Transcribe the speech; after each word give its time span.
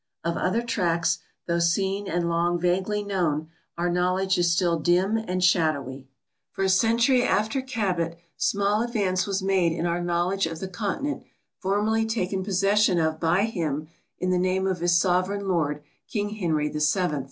Of 0.23 0.35
other 0.35 0.63
tracts, 0.63 1.19
though 1.45 1.59
seen 1.59 2.07
and 2.07 2.27
long 2.27 2.57
vaguely 2.57 3.03
known, 3.03 3.49
our 3.77 3.87
knowledge 3.87 4.39
is 4.39 4.51
still 4.51 4.79
dim 4.79 5.15
and 5.15 5.43
shadowy. 5.43 6.09
For 6.49 6.63
a 6.63 6.69
century 6.69 7.21
after 7.21 7.61
Cabot 7.61 8.17
small 8.35 8.81
advance 8.81 9.27
was 9.27 9.43
made 9.43 9.73
in 9.73 9.85
our 9.85 10.01
knowledge 10.01 10.47
of 10.47 10.59
the 10.59 10.67
continent 10.67 11.25
formally 11.59 12.07
taken 12.07 12.43
possession 12.43 12.97
of 12.97 13.19
by 13.19 13.43
him 13.43 13.89
in 14.17 14.31
the 14.31 14.39
name 14.39 14.65
of 14.65 14.79
his 14.79 14.97
sovereign 14.99 15.47
lord, 15.47 15.83
King 16.07 16.29
Henry 16.31 16.67
VII. 16.69 17.19